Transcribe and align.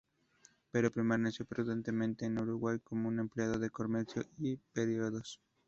Pero 0.71 0.91
permaneció 0.91 1.45
prudentemente 1.45 2.25
en 2.25 2.39
Uruguay, 2.39 2.79
como 2.83 3.11
empleado 3.11 3.59
de 3.59 3.69
comercio 3.69 4.23
y 4.39 4.53
de 4.55 4.59
periódicos. 4.73 5.39